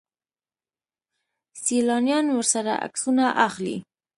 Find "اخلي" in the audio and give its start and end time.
3.47-3.75